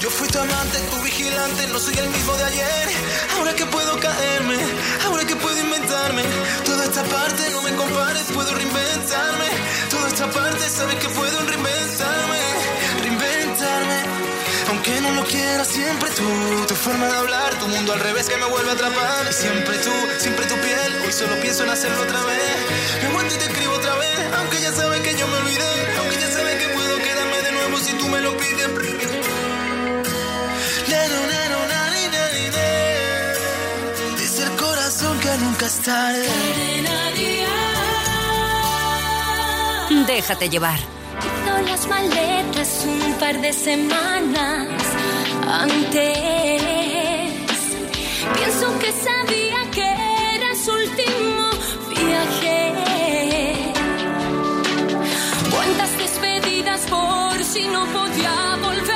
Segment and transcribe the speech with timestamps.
[0.00, 2.88] Yo fui tu amante, tu vigilante, no soy el mismo de ayer.
[3.36, 4.58] Ahora que puedo caerme,
[5.06, 6.22] ahora que puedo inventarme.
[6.64, 9.48] Toda esta parte no me compares, puedo reinventarme.
[9.90, 12.40] Toda esta parte sabes que puedo reinventarme,
[13.02, 13.98] reinventarme.
[14.68, 18.36] Aunque no lo quiera, siempre tú, tu forma de hablar, tu mundo al revés que
[18.36, 19.32] me vuelve a atrapar.
[19.32, 22.56] Siempre tú, siempre tu piel, hoy solo pienso en hacerlo otra vez.
[23.02, 23.48] Me aguanto y te
[35.66, 36.28] nunca es tarde.
[40.06, 40.78] Déjate llevar.
[40.78, 44.68] Hizo las maletas un par de semanas
[45.48, 46.62] antes.
[48.36, 49.88] Pienso que sabía que
[50.36, 51.50] era su último
[51.88, 53.72] viaje.
[55.50, 58.95] Cuántas despedidas por si no podía volver.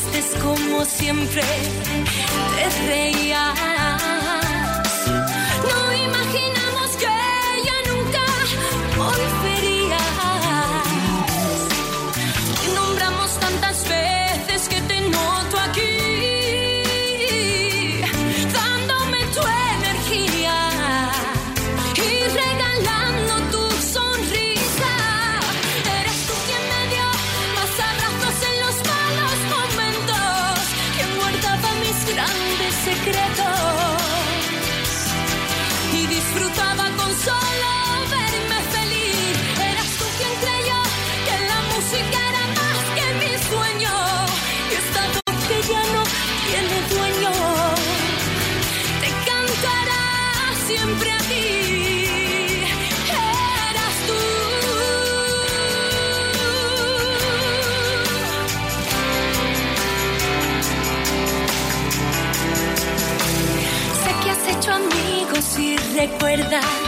[0.00, 1.42] Chistes como siempre
[2.56, 4.19] te reías.
[66.30, 66.79] Recuerdas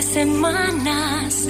[0.00, 1.46] de semanas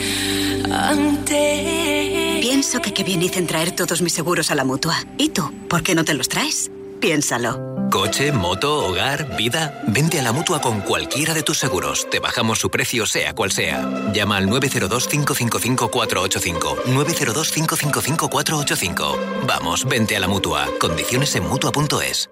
[0.72, 2.40] antes.
[2.40, 4.96] Pienso que qué bien hice en traer todos mis seguros a la mutua.
[5.18, 5.52] ¿Y tú?
[5.68, 6.68] ¿Por qué no te los traes?
[7.00, 7.60] Piénsalo.
[7.90, 9.82] Coche, moto, hogar, vida.
[9.86, 12.08] Vente a la mutua con cualquiera de tus seguros.
[12.10, 13.88] Te bajamos su precio, sea cual sea.
[14.12, 16.82] Llama al 902-555-485.
[16.86, 19.46] 902-555-485.
[19.46, 20.68] Vamos, vente a la mutua.
[20.78, 22.28] Condiciones en mutua.es.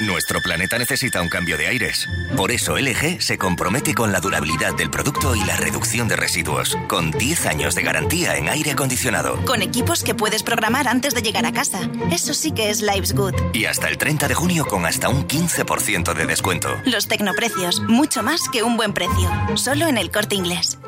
[0.00, 2.08] Nuestro planeta necesita un cambio de aires.
[2.36, 6.78] Por eso LG se compromete con la durabilidad del producto y la reducción de residuos,
[6.86, 9.44] con 10 años de garantía en aire acondicionado.
[9.44, 11.80] Con equipos que puedes programar antes de llegar a casa.
[12.12, 13.34] Eso sí que es Lives Good.
[13.54, 16.68] Y hasta el 30 de junio con hasta un 15% de descuento.
[16.84, 19.28] Los tecnoprecios, mucho más que un buen precio.
[19.56, 20.78] Solo en el corte inglés.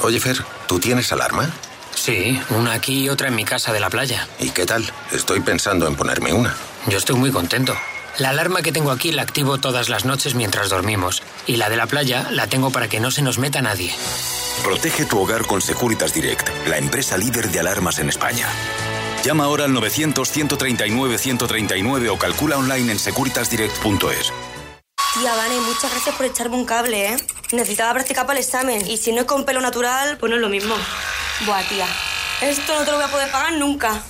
[0.00, 0.36] Oye, Fer,
[0.68, 1.50] ¿tú tienes alarma?
[1.96, 4.28] Sí, una aquí y otra en mi casa de la playa.
[4.38, 4.84] ¿Y qué tal?
[5.10, 6.54] Estoy pensando en ponerme una.
[6.86, 7.76] Yo estoy muy contento.
[8.18, 11.24] La alarma que tengo aquí la activo todas las noches mientras dormimos.
[11.48, 13.92] Y la de la playa la tengo para que no se nos meta nadie.
[14.62, 18.46] Protege tu hogar con Securitas Direct, la empresa líder de alarmas en España.
[19.24, 24.32] Llama ahora al 900-139-139 o calcula online en securitasdirect.es.
[25.14, 27.16] Tía, Vane, muchas gracias por echarme un cable, ¿eh?
[27.52, 28.88] Necesitaba practicar para el examen.
[28.88, 30.76] Y si no es con pelo natural, pues no es lo mismo.
[31.46, 31.88] Buah, tía.
[32.42, 34.00] Esto no te lo voy a poder pagar nunca.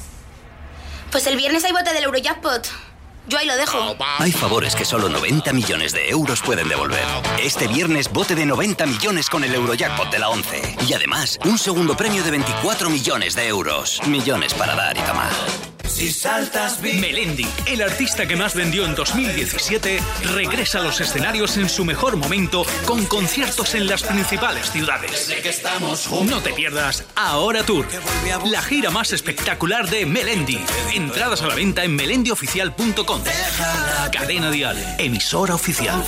[1.10, 2.83] Pues el viernes hay bote del Eurojackpot.
[3.26, 3.96] Yo ahí lo dejo.
[4.18, 7.04] Hay favores que solo 90 millones de euros pueden devolver.
[7.42, 10.76] Este viernes bote de 90 millones con el Eurojackpot de la 11.
[10.88, 14.00] Y además, un segundo premio de 24 millones de euros.
[14.06, 15.73] Millones para dar y tomar.
[15.86, 20.00] Si saltas Melendi, el artista que más vendió en 2017,
[20.32, 25.32] regresa a los escenarios en su mejor momento con conciertos en las principales ciudades.
[26.26, 27.86] No te pierdas Ahora Tour,
[28.46, 30.58] la gira más espectacular de Melendi.
[30.94, 33.22] Entradas a la venta en melendioficial.com.
[34.12, 36.02] Cadena Dial, emisora oficial.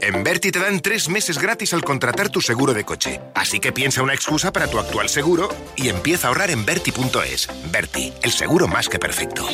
[0.00, 3.20] En Berti te dan tres meses gratis al contratar tu seguro de coche.
[3.34, 7.48] Así que piensa una excusa para tu actual seguro y empieza a ahorrar en Berti.es.
[7.70, 9.46] Berti, el seguro más que perfecto.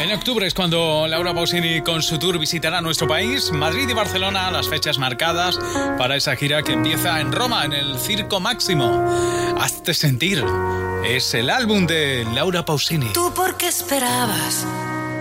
[0.00, 4.50] En octubre es cuando Laura Pausini con su tour visitará nuestro país, Madrid y Barcelona,
[4.50, 5.58] las fechas marcadas
[5.98, 9.06] para esa gira que empieza en Roma, en el Circo Máximo.
[9.60, 10.42] Hazte sentir.
[11.04, 13.12] Es el álbum de Laura Pausini.
[13.12, 14.66] ¿Tú por qué esperabas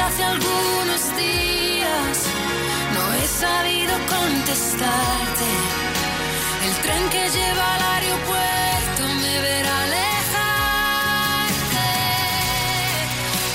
[0.00, 2.26] Hace algunos días
[2.94, 5.50] no he sabido contestarte.
[6.66, 11.88] El tren que lleva al aeropuerto me verá alejarte.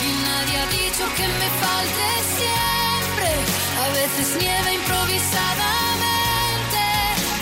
[0.05, 3.29] Y nadie ha dicho que me falte siempre.
[3.83, 6.83] A veces nieve improvisadamente.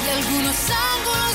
[0.06, 1.35] Y algunos ángulos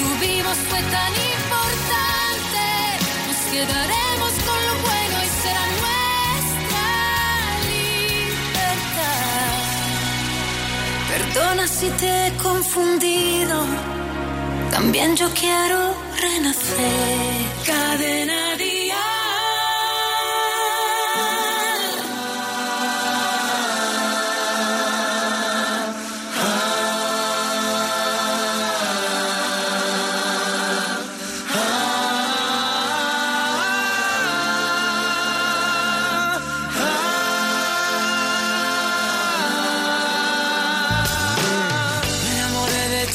[0.00, 2.66] tuvimos fue tan importante.
[3.28, 6.88] Nos quedaremos con lo bueno y será nuestra
[7.74, 9.14] libertad.
[11.12, 13.56] Perdona si te he confundido.
[14.70, 15.78] También yo quiero
[16.24, 17.40] renacer.
[17.66, 18.49] Cadena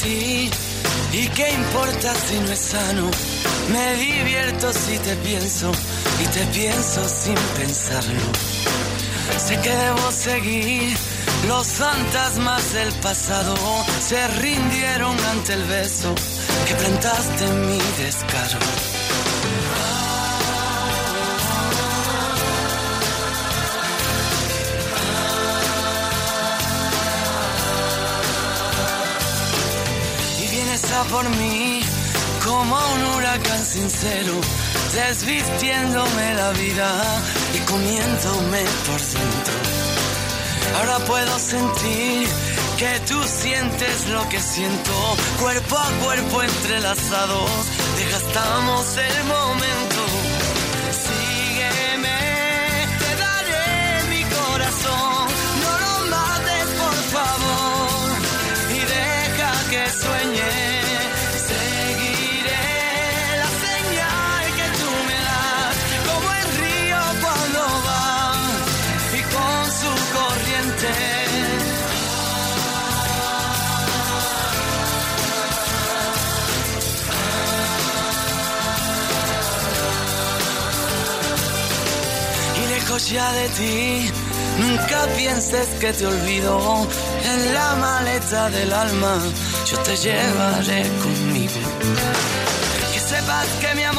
[0.04, 3.10] y qué importa si no es sano.
[3.72, 5.72] Me divierto si te pienso
[6.22, 8.20] y te pienso sin pensarlo.
[9.38, 10.96] Sé que debo seguir.
[11.48, 13.54] Los fantasmas del pasado
[14.00, 16.14] se rindieron ante el beso
[16.66, 18.58] que plantaste en mi descaro.
[31.04, 31.80] Por mí
[32.44, 34.32] como un huracán sincero,
[34.94, 36.90] desvistiéndome la vida
[37.54, 39.54] y comiéndome por dentro.
[40.78, 42.28] Ahora puedo sentir
[42.78, 44.92] que tú sientes lo que siento,
[45.40, 47.50] cuerpo a cuerpo entrelazados,
[47.98, 49.95] desgastamos el momento.
[82.98, 84.10] Ya de ti.
[84.58, 86.86] Nunca pienses que te olvido.
[87.24, 89.18] En la maleta del alma
[89.66, 91.60] yo te llevaré conmigo.
[92.92, 93.95] Que sepas que mi amor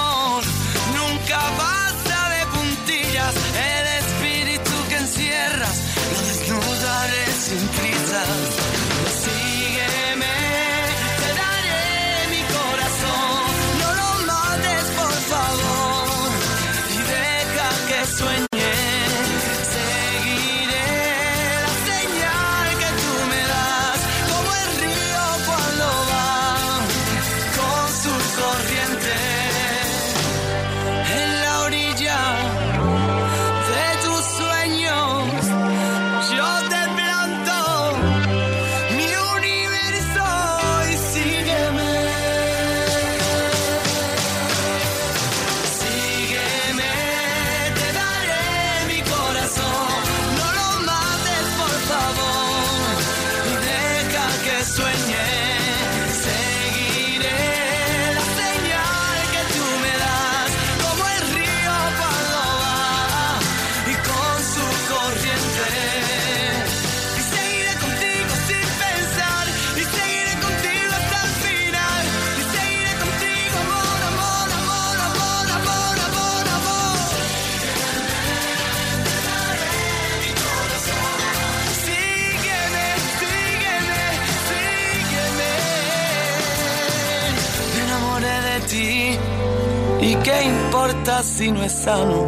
[91.69, 92.27] si.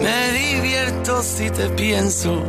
[0.00, 2.42] Me divierto si te pienso,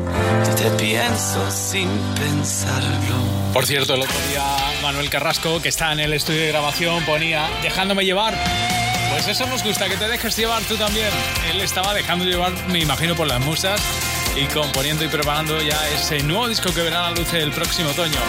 [0.44, 3.16] y te pienso sin pensarlo.
[3.54, 4.44] Por cierto, el otro día
[4.82, 8.36] Manuel Carrasco, que está en el estudio de grabación, ponía dejándome llevar.
[9.12, 11.10] Pues eso nos gusta, que te dejes llevar tú también.
[11.50, 13.82] Él estaba dejando llevar, me imagino, por las musas
[14.36, 18.20] y componiendo y preparando ya ese nuevo disco que verá la luz el próximo otoño.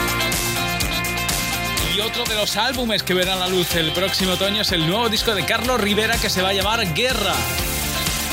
[1.95, 5.09] Y otro de los álbumes que verán la luz el próximo otoño es el nuevo
[5.09, 7.35] disco de Carlos Rivera que se va a llamar Guerra.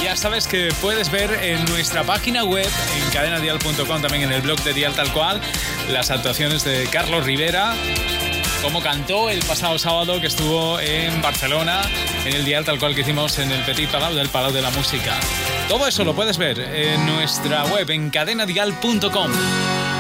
[0.01, 4.61] Ya sabes que puedes ver en nuestra página web, en cadenadial.com, también en el blog
[4.63, 5.41] de Dial Tal Cual,
[5.89, 7.73] las actuaciones de Carlos Rivera,
[8.61, 11.81] como cantó el pasado sábado que estuvo en Barcelona,
[12.25, 14.69] en el Dial Tal Cual que hicimos en el Petit Palau del Palau de la
[14.71, 15.15] Música.
[15.67, 19.31] Todo eso lo puedes ver en nuestra web, en cadenadial.com.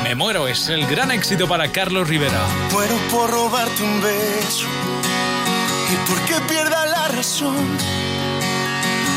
[0.03, 2.45] Me muero es el gran éxito para Carlos Rivera.
[2.71, 4.67] Muero por robarte un beso
[5.91, 8.04] y porque pierda la razón.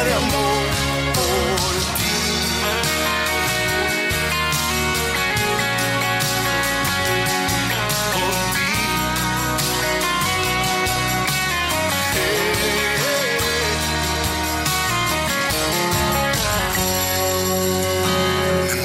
[0.00, 0.64] de amor
[1.14, 2.16] por ti.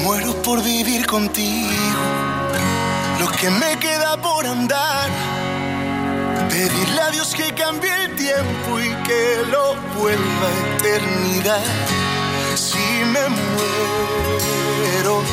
[0.03, 1.69] Muero por vivir contigo,
[3.21, 5.09] lo que me queda por andar.
[6.49, 8.06] Pedirle a Dios que cambie
[8.39, 11.63] y que lo vuelva eternidad.
[12.55, 12.77] Si
[13.13, 15.23] me muero,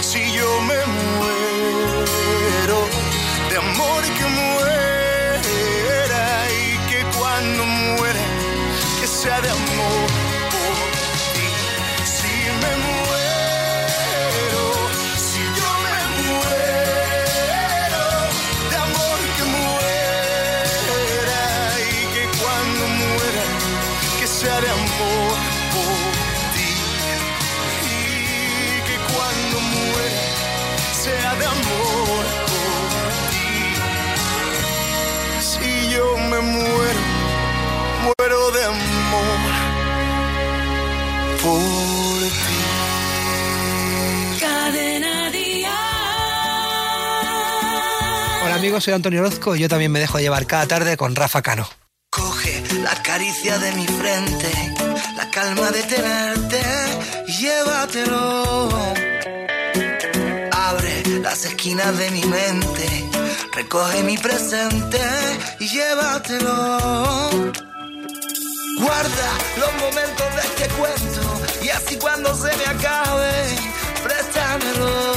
[0.00, 0.78] si yo me
[1.16, 2.78] muero,
[3.50, 8.20] de amor que muera y que cuando muera,
[9.00, 10.23] que sea de amor
[48.64, 51.68] amigos, soy Antonio Orozco y yo también me dejo llevar cada tarde con Rafa Cano.
[52.08, 54.50] Coge la caricia de mi frente,
[55.18, 56.62] la calma de tenerte
[57.26, 58.68] llévatelo.
[60.50, 63.10] Abre las esquinas de mi mente,
[63.52, 64.98] recoge mi presente
[65.60, 66.78] y llévatelo.
[68.80, 73.30] Guarda los momentos de este cuento y así cuando se me acabe,
[74.02, 75.13] préstamelo.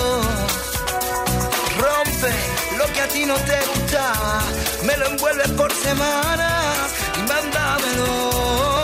[3.18, 4.44] Ti no te gustaba,
[4.84, 8.77] me lo envuelves por semanas y mándamelo.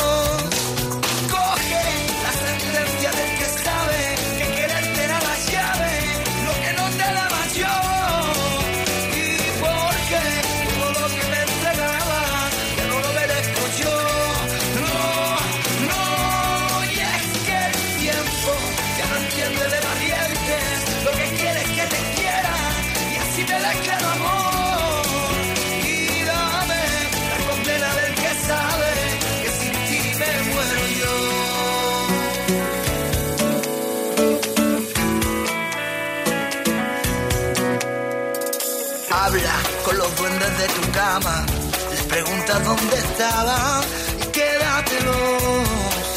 [40.23, 41.45] Con los duendes de tu cama,
[41.91, 43.83] les preguntas dónde estaban
[44.21, 46.07] y quédatelos.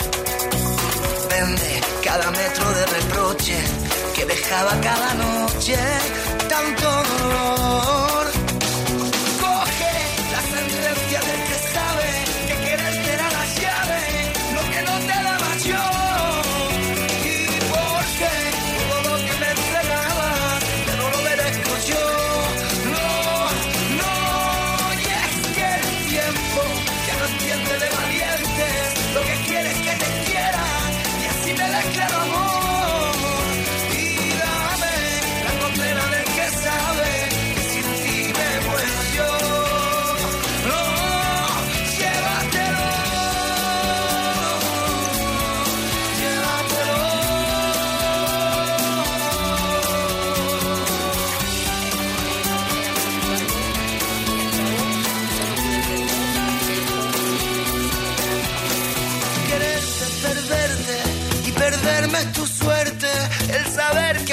[1.31, 3.59] Vende cada metro de reproche
[4.15, 5.77] que dejaba cada noche
[6.49, 8.06] tanto dolor.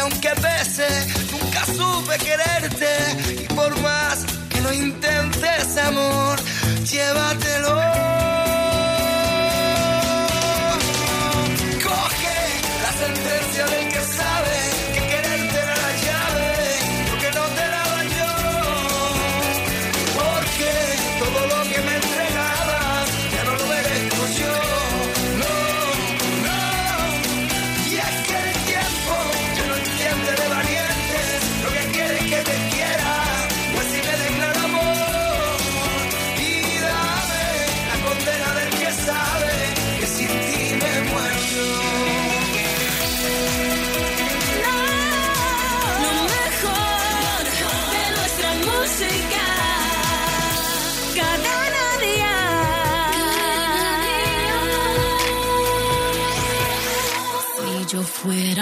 [0.04, 0.88] Aunque pese,
[1.32, 3.44] nunca supe quererte.
[3.44, 6.38] Y por más que lo intentes, amor,
[6.84, 8.03] llévatelo.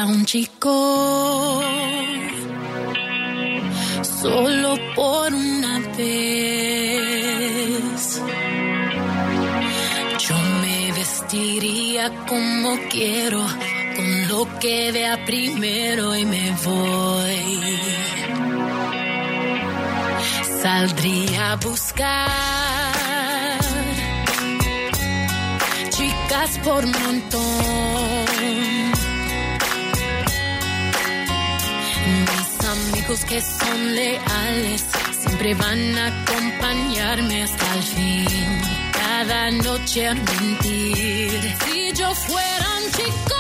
[0.02, 1.62] Fuera un chico,
[4.22, 7.22] solo por una vez,
[10.28, 13.46] yo me vestiría como quiero,
[13.96, 17.78] con lo que vea primero y me voy.
[20.62, 22.32] Saldría a buscar
[25.90, 28.81] chicas por montón.
[33.12, 34.86] Amigos que son leales
[35.20, 38.62] siempre van a acompañarme hasta el fin.
[38.94, 41.56] Cada noche a mentir.
[41.66, 43.31] Si yo fuera un chico.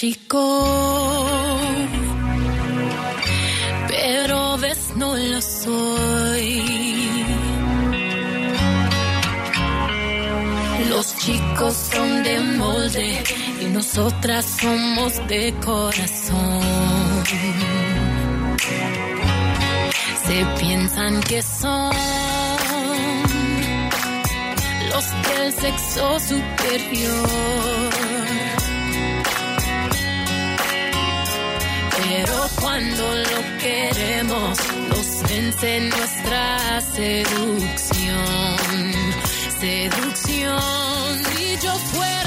[0.00, 1.58] Chico,
[3.88, 6.62] pero ves no lo soy.
[10.88, 13.24] Los chicos son de molde
[13.60, 16.62] y nosotras somos de corazón.
[20.26, 21.92] Se piensan que son
[24.92, 27.88] los del sexo superior.
[32.60, 38.56] Cuando lo queremos, nos vence nuestra seducción.
[39.60, 41.24] Seducción.
[41.34, 42.17] Si yo fuera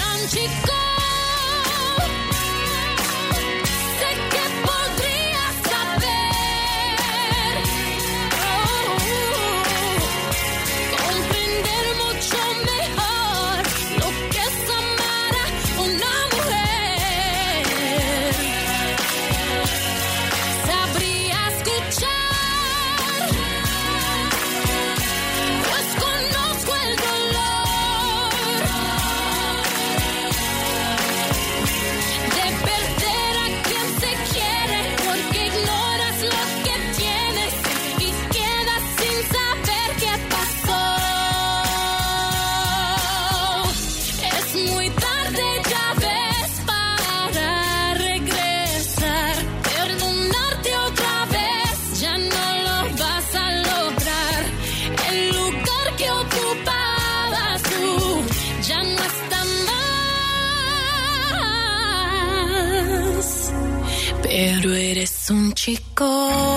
[65.62, 66.51] chico.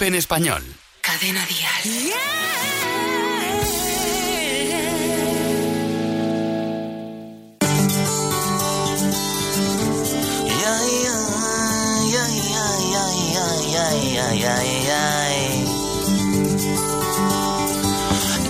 [0.00, 0.62] En Español.
[1.00, 2.14] Cadena Dial.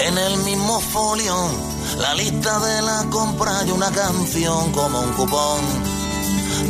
[0.00, 1.36] En el mismo folio,
[1.98, 5.60] la lista de la compra y una canción como un cupón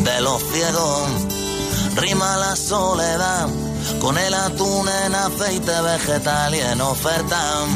[0.04, 1.08] de los ciegos.
[1.96, 3.48] Rima la soledad
[4.00, 7.66] con el atún en aceite vegetal y en oferta.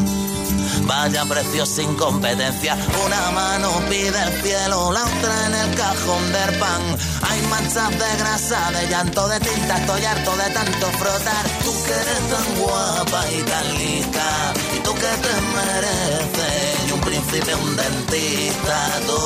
[0.82, 2.76] Vaya precio sin competencia.
[3.04, 6.82] Una mano pide el cielo, la otra en el cajón del pan.
[7.28, 9.78] Hay manchas de grasa, de llanto, de tinta.
[9.78, 11.46] Estoy harto de tanto frotar.
[11.64, 14.52] Tú que eres tan guapa y tan lista.
[14.76, 16.88] Y tú que te mereces.
[16.88, 19.00] Y un príncipe, un dentista.
[19.06, 19.20] Tú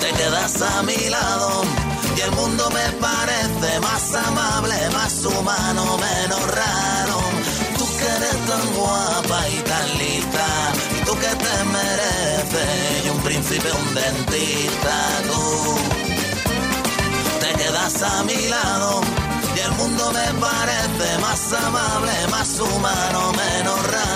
[0.00, 1.87] te quedas a mi lado.
[2.18, 7.20] Y el mundo me parece más amable, más humano, menos raro.
[7.78, 10.46] Tú que eres tan guapa y tan lista,
[10.98, 14.96] y tú que te mereces, y un príncipe, un dentista,
[15.28, 15.76] tú
[17.38, 19.00] te quedas a mi lado,
[19.54, 24.07] y el mundo me parece más amable, más humano, menos raro,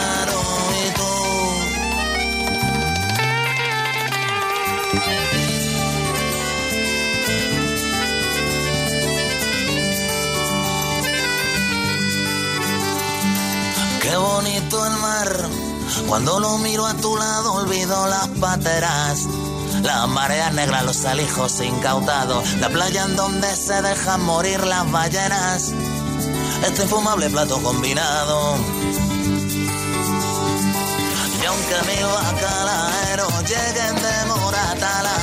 [14.22, 15.48] bonito el mar.
[16.08, 19.26] Cuando lo miro a tu lado olvido las pateras.
[19.82, 22.52] Las mareas negras, los alijos incautados.
[22.60, 25.72] La playa en donde se dejan morir las ballenas.
[26.66, 28.56] Este infumable plato combinado.
[31.40, 35.16] Y aunque mi bacalaero lleguen de Moratala,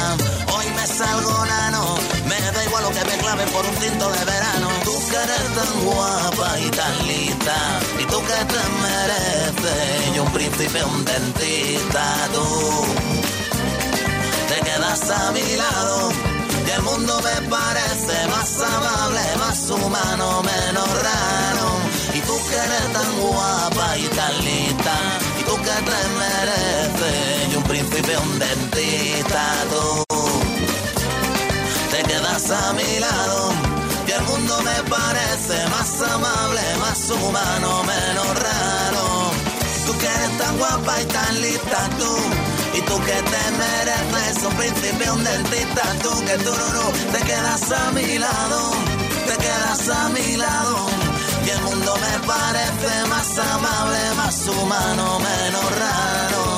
[0.54, 2.19] hoy me salgo nano.
[2.60, 4.68] Da igual lo que me claven por un tinto de verano.
[4.84, 7.56] Tú que eres tan guapa y tan lista,
[7.98, 12.46] y tú que te mereces, y un príncipe, un dentista, tú
[14.50, 16.12] te quedas a mi lado.
[16.68, 21.68] Y el mundo me parece más amable, más humano, menos raro.
[22.14, 24.96] Y tú que eres tan guapa y tan lista,
[25.40, 29.99] y tú que te mereces, y un príncipe, un dentista, tú
[32.52, 33.54] a mi lado
[34.08, 39.32] y el mundo me parece más amable, más humano, menos raro.
[39.86, 42.18] Tú que eres tan guapa y tan lista tú,
[42.78, 46.52] y tú que te mereces un príncipe, un dentista, tú que tú
[47.12, 48.72] te quedas a mi lado,
[49.28, 50.88] te quedas a mi lado.
[51.46, 56.49] Y el mundo me parece más amable, más humano, menos raro.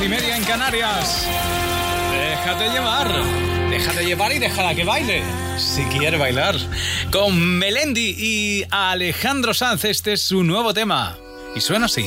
[0.00, 1.26] Y media en Canarias.
[2.12, 3.08] Déjate llevar.
[3.70, 5.22] Déjate llevar y déjala que baile.
[5.56, 6.54] Si quiere bailar.
[7.10, 9.84] Con Melendi y Alejandro Sanz.
[9.84, 11.16] Este es su nuevo tema.
[11.56, 12.06] Y suena así.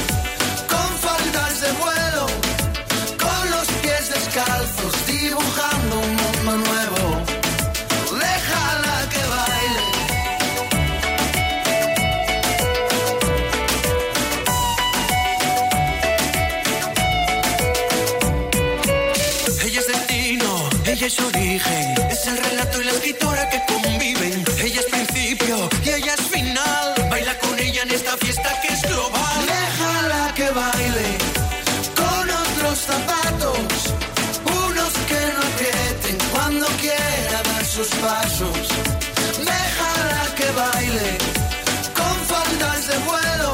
[21.01, 21.95] ella es origen.
[22.11, 24.45] Es el relato y la escritora que conviven.
[24.61, 27.09] Ella es principio y ella es final.
[27.09, 29.39] Baila con ella en esta fiesta que es global.
[29.47, 31.09] Déjala que baile
[31.95, 33.57] con otros zapatos,
[34.45, 38.67] unos que no aprieten cuando quiera dar sus pasos.
[39.39, 41.17] Déjala que baile
[41.95, 43.53] con faldas de vuelo,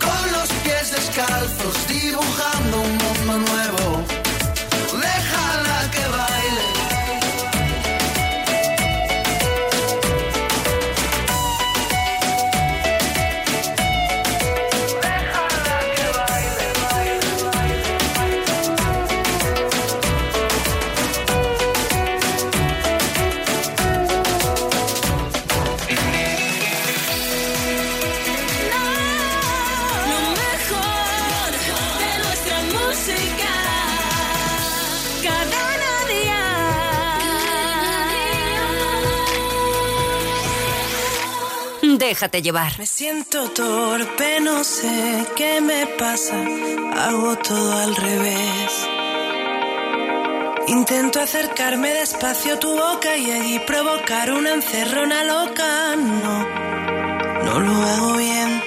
[0.00, 2.55] con los pies descalzos, dibujando
[42.78, 46.34] Me siento torpe, no sé qué me pasa.
[46.96, 48.88] Hago todo al revés.
[50.68, 55.94] Intento acercarme despacio a tu boca y allí provocar una encerrona loca.
[55.96, 56.48] No,
[57.44, 58.62] no lo hago bien.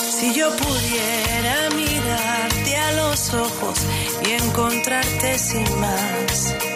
[0.00, 3.78] Si yo pudiera mirarte a los ojos
[4.26, 6.67] y encontrarte sin más.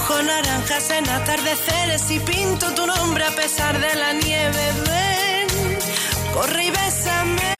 [0.00, 4.72] Dibujo naranjas en atardeceres y pinto tu nombre a pesar de la nieve.
[4.86, 5.78] Ven,
[6.32, 7.59] corre y bésame.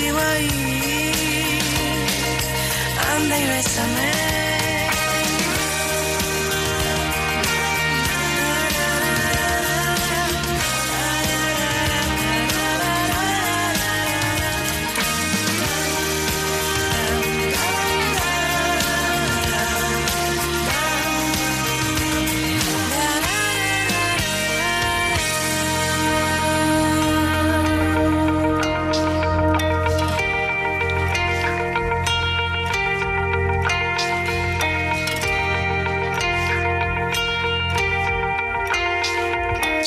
[0.00, 1.60] yo sigo ahí.
[3.14, 4.09] Anda y bésame.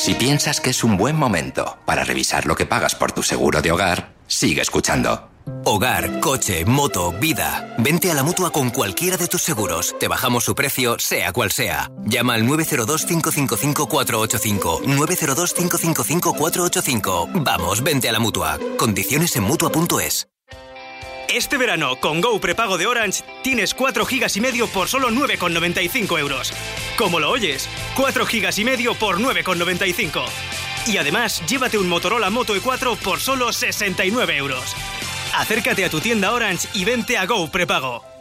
[0.03, 3.61] Si piensas que es un buen momento para revisar lo que pagas por tu seguro
[3.61, 5.29] de hogar, sigue escuchando.
[5.63, 7.73] Hogar, coche, moto, vida.
[7.77, 9.95] Vente a la mutua con cualquiera de tus seguros.
[10.01, 11.89] Te bajamos su precio, sea cual sea.
[12.03, 14.83] Llama al 902-555-485.
[14.83, 17.41] 902-555-485.
[17.41, 18.59] Vamos, vente a la mutua.
[18.77, 20.27] Condiciones en mutua.es.
[21.29, 26.19] Este verano, con Go prepago de Orange, tienes 4 gigas y medio por solo 9,95
[26.19, 26.53] euros.
[26.97, 30.23] Como lo oyes, 4 gigas y medio por 9,95.
[30.87, 34.75] Y además, llévate un Motorola Moto E4 por solo 69 euros.
[35.35, 38.12] Acércate a tu tienda Orange y vente a Go prepago.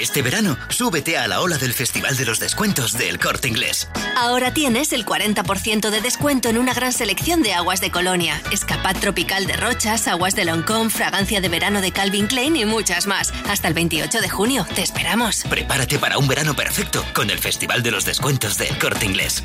[0.00, 3.86] Este verano, súbete a la ola del Festival de los Descuentos del Corte Inglés.
[4.16, 8.96] Ahora tienes el 40% de descuento en una gran selección de aguas de Colonia, Escapad
[8.96, 13.30] Tropical de Rochas, aguas de Loncón, fragancia de verano de Calvin Klein y muchas más.
[13.46, 14.66] Hasta el 28 de junio.
[14.74, 15.42] Te esperamos.
[15.50, 19.42] Prepárate para un verano perfecto con el Festival de los Descuentos del Corte Inglés.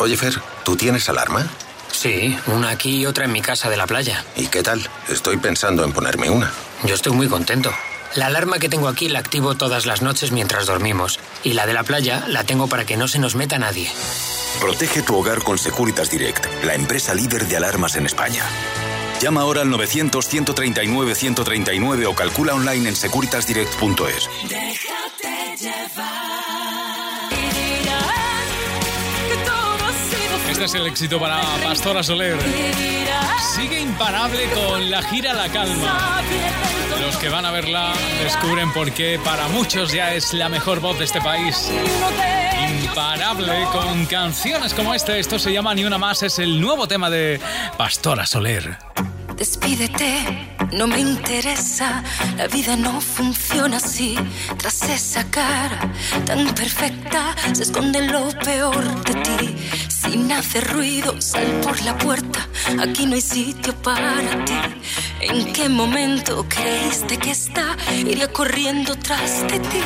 [0.00, 0.34] Oye, Fer,
[0.66, 1.46] ¿tú tienes alarma?
[1.90, 4.22] Sí, una aquí y otra en mi casa de la playa.
[4.36, 4.86] ¿Y qué tal?
[5.08, 6.52] Estoy pensando en ponerme una.
[6.84, 7.72] Yo estoy muy contento.
[8.14, 11.18] La alarma que tengo aquí la activo todas las noches mientras dormimos.
[11.44, 13.90] Y la de la playa la tengo para que no se nos meta nadie.
[14.60, 18.44] Protege tu hogar con Securitas Direct, la empresa líder de alarmas en España.
[19.20, 24.28] Llama ahora al 900-139-139 o calcula online en securitasdirect.es.
[24.48, 26.81] Déjate llevar.
[30.62, 32.38] Este es el éxito para Pastora Soler.
[33.56, 36.22] Sigue imparable con la gira La Calma.
[37.00, 37.92] Los que van a verla
[38.22, 41.68] descubren por qué para muchos ya es la mejor voz de este país.
[42.80, 45.18] Imparable con canciones como este.
[45.18, 46.22] Esto se llama Ni una más.
[46.22, 47.40] Es el nuevo tema de
[47.76, 48.78] Pastora Soler.
[49.36, 52.04] Despídete, no me interesa,
[52.36, 54.16] la vida no funciona así.
[54.58, 55.90] Tras esa cara
[56.24, 59.56] tan perfecta se esconde lo peor de ti.
[60.02, 62.48] Sin hacer ruido, sal por la puerta,
[62.80, 64.54] aquí no hay sitio para ti.
[65.20, 69.80] ¿En qué momento creíste que esta iría corriendo tras de ti?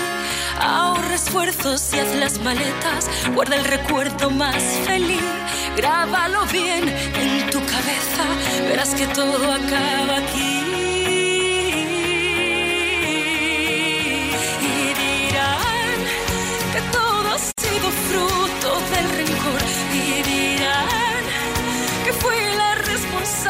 [0.59, 5.21] Ahorra esfuerzos y haz las maletas, guarda el recuerdo más feliz.
[5.77, 8.25] Grábalo bien en tu cabeza,
[8.69, 10.63] verás que todo acaba aquí.
[14.63, 15.99] Y dirán
[16.73, 19.96] que todo ha sido fruto del rencor.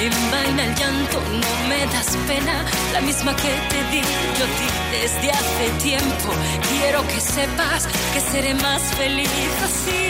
[0.00, 2.64] Envaina el llanto, no me das pena.
[2.92, 4.00] La misma que te di
[4.38, 6.32] yo ti desde hace tiempo.
[6.68, 9.30] Quiero que sepas que seré más feliz
[9.62, 10.03] así.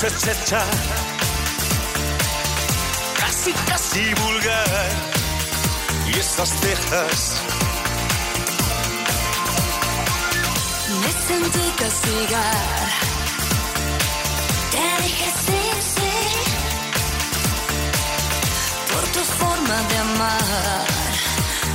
[0.00, 0.64] Cha-cha-cha,
[3.18, 4.88] casi casi vulgar,
[6.06, 7.42] y esas cejas.
[11.02, 12.88] Me sentí castigar.
[14.70, 15.64] Te dije sí.
[18.90, 20.86] Por tu forma de amar,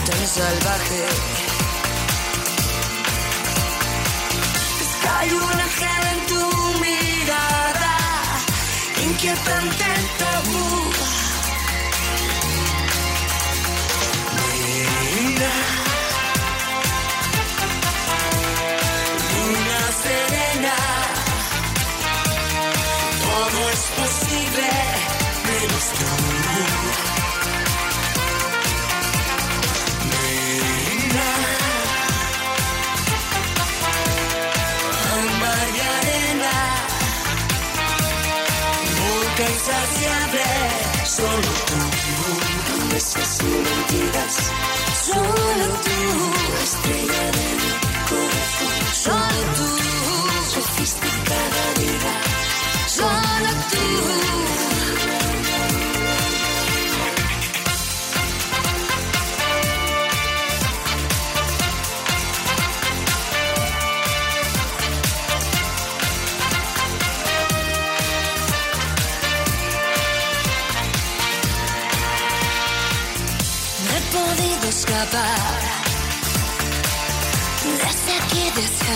[0.08, 1.06] tan salvaje.
[4.82, 5.95] Es que hay un ángel
[9.26, 11.25] que tan tenta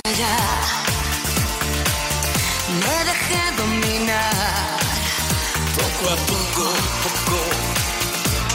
[0.05, 0.15] Me
[3.05, 4.79] dejé dominar
[5.75, 6.65] poco a poco,
[7.03, 7.39] poco.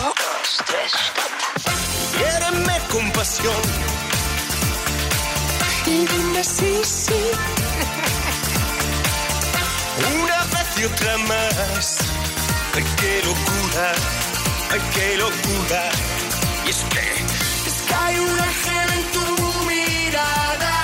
[0.04, 0.92] Dos, tres,
[2.16, 3.62] Quiéreme con pasión,
[5.86, 7.22] y dime sí, sí.
[10.16, 11.98] una vez y otra más.
[12.74, 13.92] Ay, qué locura,
[14.72, 15.90] ay, qué locura.
[16.66, 17.24] Y es que
[17.68, 19.26] Es que hay un ángel en tu
[19.66, 20.83] mirada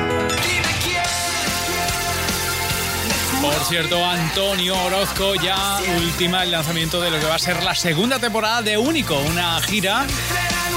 [3.61, 7.75] Por cierto, Antonio Orozco ya ultima el lanzamiento de lo que va a ser la
[7.75, 10.07] segunda temporada de Único, una gira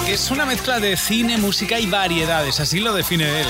[0.04, 3.46] que es una mezcla de cine, música y variedades, así lo define él.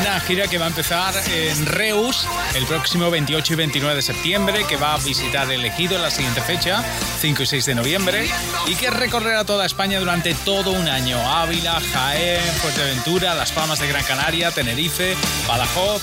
[0.00, 4.64] Una gira que va a empezar en Reus el próximo 28 y 29 de septiembre,
[4.68, 6.84] que va a visitar el Ejido en la siguiente fecha,
[7.20, 8.30] 5 y 6 de noviembre,
[8.68, 11.18] y que recorrerá toda España durante todo un año.
[11.18, 15.16] Ávila, Jaén, Fuerteventura, Las Palmas de Gran Canaria, Tenerife,
[15.48, 16.02] Badajoz.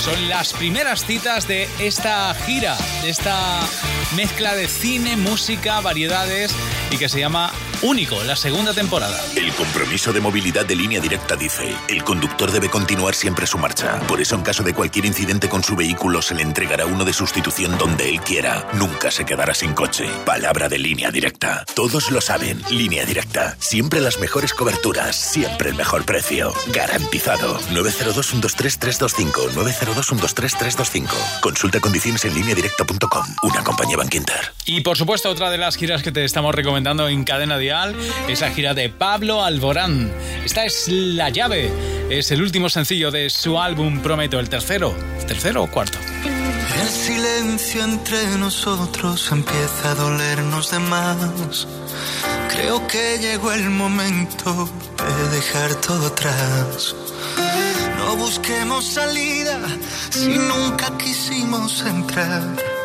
[0.00, 3.60] Son las primeras citas de esta gira, de esta
[4.16, 6.54] mezcla de cine, música, variedades
[6.90, 9.20] y que se llama Único, la segunda temporada.
[9.36, 14.00] El compromiso de movilidad de línea directa dice, el conductor debe continuar siempre su marcha.
[14.08, 17.12] Por eso en caso de cualquier incidente con su vehículo se le entregará uno de
[17.12, 18.66] sustitución donde él quiera.
[18.74, 20.06] Nunca se quedará sin coche.
[20.24, 21.64] Palabra de línea directa.
[21.74, 23.56] Todos lo saben, línea directa.
[23.60, 26.52] Siempre las mejores coberturas, siempre el mejor precio.
[26.72, 27.60] Garantizado.
[27.72, 29.50] 902-123-325.
[29.52, 31.40] 902-123-325.
[31.40, 33.26] Consulta condiciones en línea directa.com.
[33.42, 34.52] Una compañía Bankinter.
[34.64, 37.96] Y por supuesto, otra de las giras que te estamos recomendando en Cadena Dial
[38.28, 40.12] es la gira de Pablo Alborán.
[40.44, 41.72] Esta es La Llave,
[42.08, 44.94] es el último sencillo de su álbum Prometo, el tercero,
[45.26, 45.98] tercero o cuarto.
[46.80, 51.66] El silencio entre nosotros empieza a dolernos de más.
[52.48, 56.94] Creo que llegó el momento de dejar todo atrás.
[57.98, 59.58] No busquemos salida
[60.10, 62.42] si nunca quisimos entrar.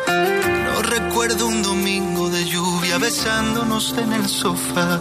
[0.08, 2.63] No recuerdo un domingo de lluvia
[2.98, 5.00] besándonos en el sofá,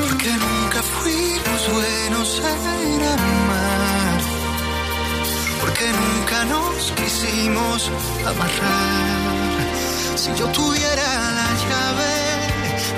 [0.00, 4.20] porque nunca fuimos buenos en amar,
[5.60, 7.90] porque nunca nos quisimos
[8.26, 9.32] amarrar.
[10.14, 12.14] Si yo tuviera la llave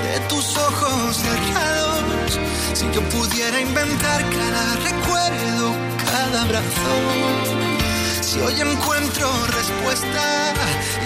[0.03, 2.39] de tus ojos cerrados,
[2.73, 5.73] si yo pudiera inventar cada recuerdo,
[6.05, 6.93] cada abrazo.
[8.21, 10.53] Si hoy encuentro respuesta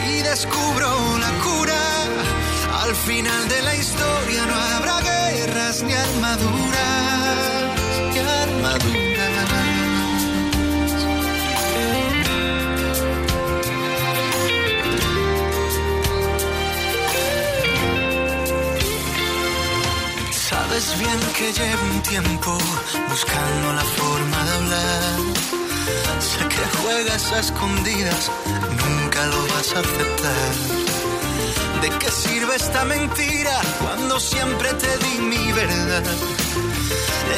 [0.09, 1.79] y descubro la cura,
[2.81, 7.69] al final de la historia no habrá guerras ni armaduras,
[8.13, 8.99] ni armaduras.
[20.49, 22.57] Sabes bien que llevo un tiempo
[23.09, 25.19] buscando la forma de hablar.
[26.19, 28.31] Sé que juegas a escondidas,
[28.81, 30.78] nunca lo vas a aceptar.
[31.81, 36.03] ¿De qué sirve esta mentira cuando siempre te di mi verdad?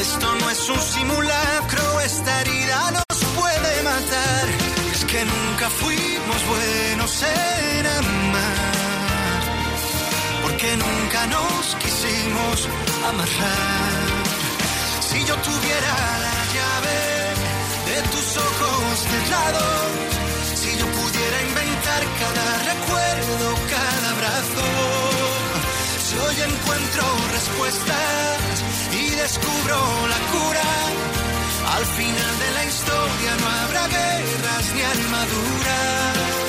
[0.00, 4.44] Esto no es un simulacro, esta herida nos puede matar.
[4.92, 9.42] Es que nunca fuimos buenos en amar,
[10.42, 12.68] porque nunca nos quisimos
[13.10, 14.08] amarrar.
[15.08, 15.92] Si yo tuviera
[16.26, 16.98] la llave
[17.90, 20.11] de tus ojos cerrados,
[21.42, 24.64] pudiera inventar cada recuerdo, cada abrazo,
[25.98, 29.76] si hoy encuentro respuestas y descubro
[30.08, 36.41] la cura, al final de la historia no habrá guerras ni armaduras.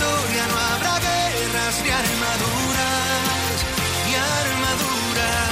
[0.00, 3.56] Historia no habrá guerras ni armaduras,
[4.06, 5.50] ni armaduras.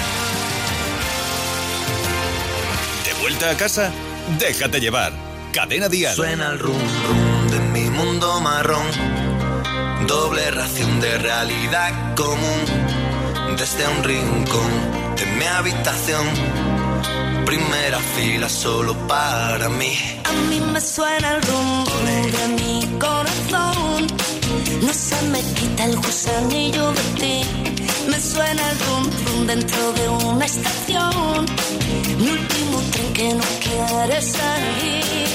[3.05, 3.93] ¿De vuelta a casa?
[4.39, 5.13] Déjate llevar.
[5.53, 6.15] Cadena Dial.
[6.15, 8.87] Suena el rum rum de mi mundo marrón.
[10.07, 12.65] Doble ración de realidad común.
[13.59, 14.71] Desde un rincón
[15.17, 16.27] de mi habitación.
[17.45, 19.95] Primera fila solo para mí.
[20.25, 24.38] A mí me suena el rum rum de mi corazón.
[24.83, 27.41] No se me quita el gusanillo de ti.
[28.09, 31.47] Me suena el rum rum dentro de una estación.
[32.19, 35.29] Mi último tren que no quiere salir.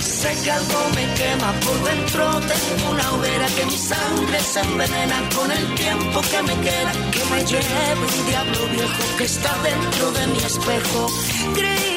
[0.00, 2.24] Sé que algo me quema por dentro.
[2.40, 6.92] Tengo una hoguera que mi sangre se envenena con el tiempo que me queda.
[7.12, 11.06] Que me lleve un diablo viejo que está dentro de mi espejo.
[11.54, 11.95] Gris.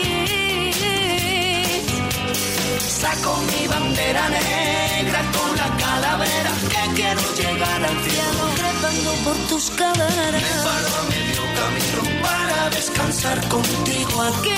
[2.90, 9.70] Saco mi bandera negra con la calavera que quiero llegar al cielo trepando por tus
[9.70, 10.42] caderas.
[10.42, 14.56] Me paro a medio camino para descansar contigo aquí.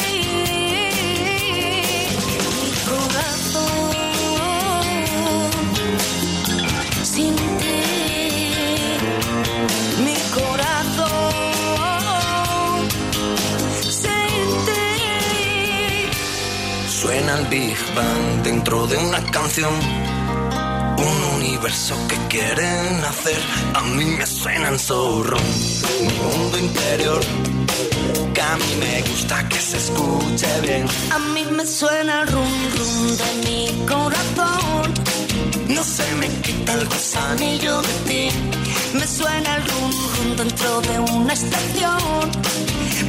[2.55, 4.00] Mi corazón
[17.41, 19.73] el Big Bang dentro de una canción.
[20.97, 23.39] Un universo que quieren hacer.
[23.73, 25.37] A mí me suenan zorro.
[26.01, 27.21] Mi mundo interior.
[28.33, 30.85] Que a mí me gusta que se escuche bien.
[31.11, 34.93] A mí me suena el rum rum de mi corazón.
[35.67, 38.29] No se me quita el gusanillo de ti.
[38.93, 42.31] Me suena el rum rum dentro de una estación.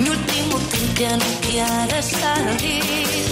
[0.00, 3.31] Mi último tren que no quiere salir.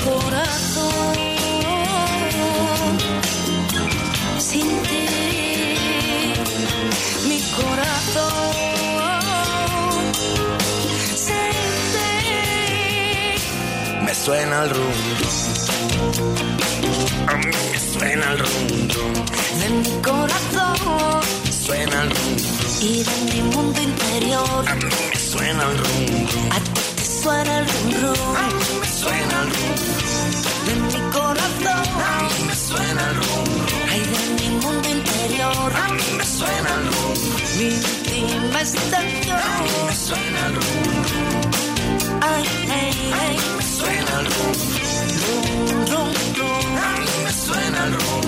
[0.00, 1.14] Mi corazón
[4.38, 5.06] sin ti.
[7.28, 8.54] Mi corazón
[11.14, 11.52] sin
[11.92, 12.10] ti.
[14.06, 14.96] Me suena el rum
[17.26, 18.88] A mí me suena el rum
[19.60, 21.20] de mi corazón
[21.66, 22.36] Suena el rum
[22.80, 24.64] y de mi mundo interior.
[24.66, 28.36] A mí me suena el rum A ti te suena el rum rum.
[28.36, 29.59] A mí me suena el rum
[38.74, 39.38] estación.
[39.38, 40.64] A mí me suena el rum
[42.22, 43.36] Ay, ay, ay.
[43.56, 44.54] me suena el rum
[45.22, 45.44] Rum,
[45.92, 46.66] rum, rum.
[46.76, 48.26] A mí me suena el rum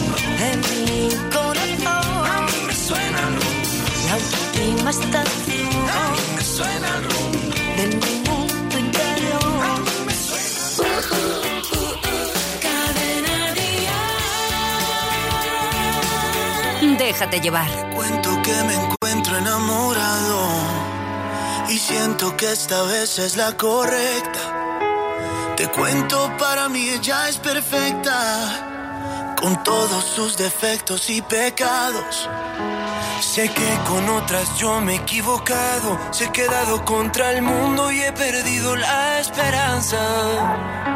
[0.50, 2.26] En mi corazón.
[2.34, 3.58] A mí me suena el rum
[4.08, 5.72] La última estación.
[5.90, 7.32] A mí me suena el rum
[7.76, 9.44] De mi mundo interior.
[9.62, 11.00] A mí me suena
[16.98, 17.68] Déjate llevar.
[17.94, 20.82] Cuento que me encuentro enamorado
[21.68, 25.54] y siento que esta vez es la correcta.
[25.56, 32.28] Te cuento, para mí ella es perfecta, con todos sus defectos y pecados.
[33.20, 38.02] Sé que con otras yo me he equivocado, se he quedado contra el mundo y
[38.02, 39.98] he perdido la esperanza.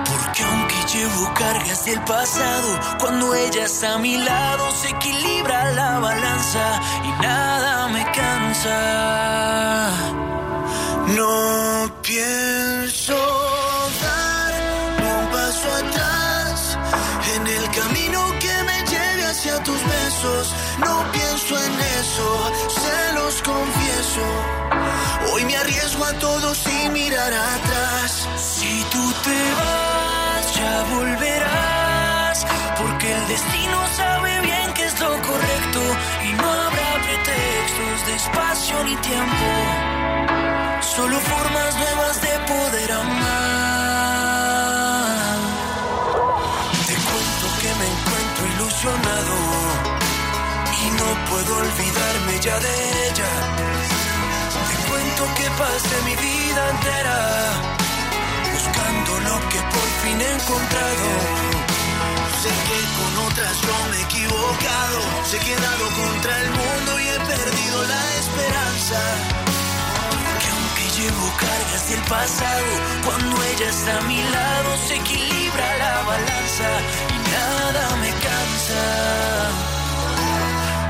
[0.04, 5.98] Porque aunque llevo cargas del pasado, cuando ella está a mi lado se equilibra la
[6.00, 7.65] balanza y nada
[11.14, 13.14] No pienso
[14.02, 14.52] dar
[15.12, 16.78] un paso atrás
[17.34, 20.54] en el camino que me lleve hacia tus besos.
[20.78, 24.24] No pienso en eso, se los confieso.
[25.32, 28.26] Hoy me arriesgo a todo sin mirar atrás.
[28.38, 32.46] Si tú te vas, ya volverás.
[32.78, 35.75] Porque el destino sabe bien que es lo correcto.
[38.16, 39.46] Espacio ni tiempo.
[40.80, 43.26] Solo formas nuevas de poder amar.
[46.88, 49.36] Te cuento que me encuentro ilusionado
[50.82, 52.74] y no puedo olvidarme ya de
[53.08, 53.32] ella.
[54.68, 57.18] Te cuento que pasé mi vida entera
[58.54, 61.75] buscando lo que por fin he encontrado.
[62.46, 67.18] Que con otras yo me he equivocado, se he quedado contra el mundo y he
[67.18, 69.00] perdido la esperanza.
[70.40, 72.72] Que aunque llevo cargas del pasado,
[73.04, 76.68] cuando ella está a mi lado se equilibra la balanza
[77.14, 78.82] y nada me cansa.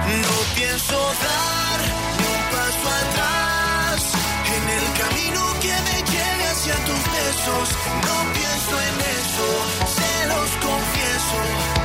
[0.06, 1.78] No pienso dar
[2.18, 3.98] ni un paso atrás
[4.56, 7.66] en el camino que me lleve hacia tus besos.
[8.06, 9.48] No pienso en eso,
[9.96, 10.95] se los confieso.
[11.28, 11.75] Hoy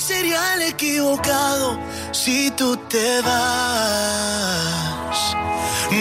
[0.00, 1.78] sería el equivocado
[2.12, 5.18] si tú te vas.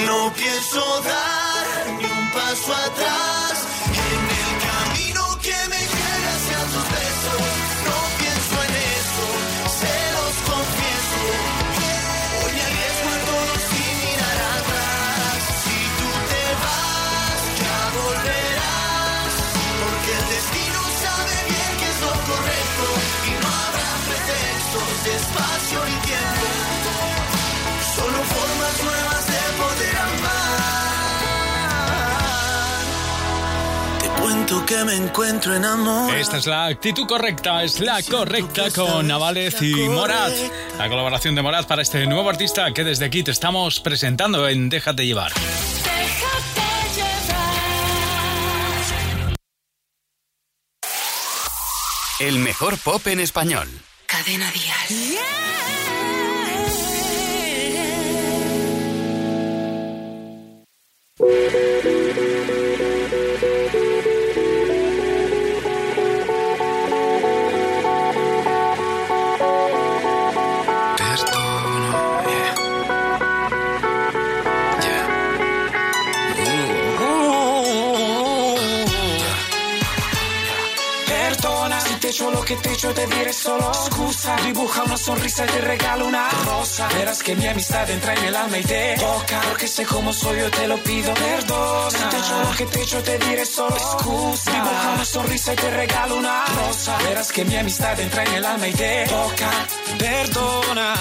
[0.08, 1.66] No pienso dar
[1.97, 3.49] ni un paso atrás
[34.70, 36.13] que me encuentro en amor.
[36.13, 40.32] Esta es la actitud correcta, es la correcta con Navales y Morat.
[40.78, 44.70] La colaboración de Morat para este nuevo artista que desde aquí te estamos presentando en
[44.70, 45.32] Déjate llevar.
[52.20, 53.67] El mejor pop en español.
[54.05, 55.20] Cadena Dial.
[61.17, 61.99] Perdona
[82.50, 84.36] que te echo, te diré solo excusa.
[84.38, 86.88] Dibuja una sonrisa y te regalo una rosa.
[86.97, 89.41] Verás que mi amistad entra en el alma y te toca.
[89.50, 91.14] Porque sé cómo soy, yo te lo pido.
[91.14, 94.52] Perdona te echo que te echo, te diré solo excusa.
[94.52, 96.97] Dibuja una sonrisa y te regalo una rosa.
[96.97, 99.52] Verás que mi amistad entra en el alma y te toca.
[100.00, 100.95] Perdona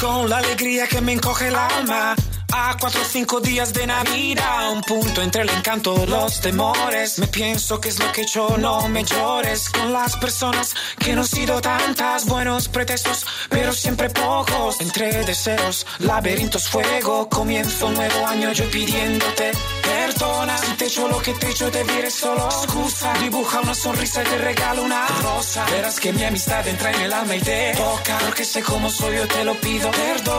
[0.00, 2.16] con la alegría que me encoge el alma.
[2.52, 7.18] A cuatro o cinco días de Navidad, un punto entre el encanto los temores.
[7.18, 11.22] Me pienso que es lo que yo no me llores con las personas que no
[11.22, 12.26] han sido tantas.
[12.26, 14.80] Buenos pretextos, pero siempre pocos.
[14.80, 17.28] Entre deseos, laberintos, fuego.
[17.28, 20.56] Comienzo un nuevo año yo pidiéndote perdona.
[20.58, 23.12] Si te echo lo que te echo, te diré solo excusa.
[23.20, 25.64] Dibuja una sonrisa y te regalo una rosa.
[25.70, 28.18] Verás que mi amistad entra en el alma y te toca.
[28.24, 29.90] Porque sé cómo soy, yo te lo pido.
[29.90, 30.38] Perdona.